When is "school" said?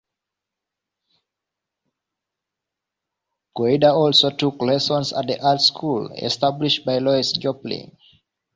5.61-6.11